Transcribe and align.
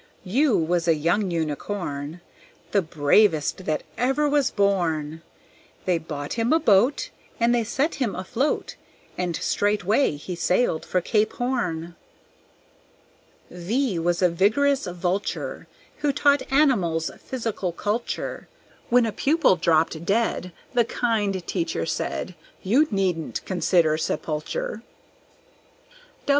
U 0.23 0.57
was 0.57 0.87
a 0.87 0.95
young 0.95 1.29
Unicorn, 1.29 2.21
The 2.71 2.81
bravest 2.81 3.65
that 3.65 3.83
ever 3.99 4.27
was 4.27 4.49
born. 4.49 5.21
They 5.85 5.99
bought 5.99 6.33
him 6.33 6.51
a 6.51 6.59
boat 6.59 7.11
And 7.39 7.53
they 7.53 7.63
set 7.63 7.93
him 8.01 8.15
afloat, 8.15 8.75
And 9.15 9.35
straightway 9.35 10.15
he 10.15 10.33
sailed 10.35 10.87
for 10.87 11.01
Cape 11.01 11.33
Horn. 11.33 11.93
V 13.51 13.99
was 13.99 14.23
a 14.23 14.29
vigorous 14.29 14.87
Vulture, 14.87 15.67
Who 15.97 16.11
taught 16.11 16.51
animals 16.51 17.11
physical 17.23 17.71
culture; 17.71 18.47
When 18.89 19.05
a 19.05 19.11
pupil 19.11 19.55
dropped 19.55 20.03
dead, 20.03 20.51
The 20.73 20.83
kind 20.85 21.45
teacher 21.45 21.85
said, 21.85 22.33
"You 22.63 22.87
needn't 22.89 23.45
consider 23.45 23.99
sepulture." 23.99 24.81